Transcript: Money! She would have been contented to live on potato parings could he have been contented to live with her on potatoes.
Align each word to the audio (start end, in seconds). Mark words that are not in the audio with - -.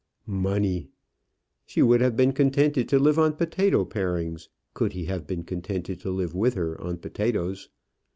Money! 0.25 0.89
She 1.67 1.83
would 1.83 2.01
have 2.01 2.17
been 2.17 2.33
contented 2.33 2.89
to 2.89 2.97
live 2.97 3.19
on 3.19 3.33
potato 3.33 3.85
parings 3.85 4.49
could 4.73 4.93
he 4.93 5.05
have 5.05 5.27
been 5.27 5.43
contented 5.43 5.99
to 5.99 6.09
live 6.09 6.33
with 6.33 6.55
her 6.55 6.81
on 6.81 6.97
potatoes. 6.97 7.69